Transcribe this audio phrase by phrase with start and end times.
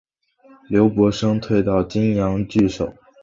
[0.67, 2.91] 刘伯升退到棘阳据守。